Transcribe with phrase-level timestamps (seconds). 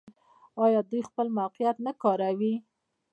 [0.65, 2.53] آیا دوی خپل موقعیت نه کاروي؟